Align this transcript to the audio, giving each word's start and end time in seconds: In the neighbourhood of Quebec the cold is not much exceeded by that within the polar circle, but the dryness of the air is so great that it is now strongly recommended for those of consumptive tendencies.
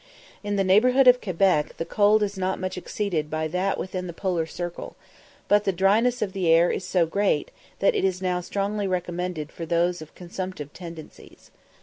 In 0.43 0.55
the 0.55 0.63
neighbourhood 0.63 1.07
of 1.07 1.21
Quebec 1.21 1.77
the 1.77 1.85
cold 1.85 2.23
is 2.23 2.35
not 2.35 2.59
much 2.59 2.75
exceeded 2.75 3.29
by 3.29 3.47
that 3.49 3.77
within 3.77 4.07
the 4.07 4.13
polar 4.13 4.47
circle, 4.47 4.95
but 5.47 5.63
the 5.63 5.71
dryness 5.71 6.23
of 6.23 6.33
the 6.33 6.47
air 6.47 6.71
is 6.71 6.83
so 6.83 7.05
great 7.05 7.51
that 7.77 7.93
it 7.93 8.03
is 8.03 8.19
now 8.19 8.41
strongly 8.41 8.87
recommended 8.87 9.51
for 9.51 9.67
those 9.67 10.01
of 10.01 10.15
consumptive 10.15 10.73
tendencies. 10.73 11.51